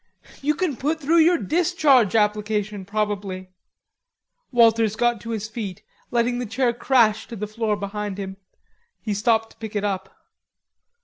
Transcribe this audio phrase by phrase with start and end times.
[0.41, 3.51] You can put through your discharge application probably...."
[4.51, 8.37] Walters got to his feet, letting the chair crash to the floor behind him.
[8.99, 10.09] He stopped to pick it up.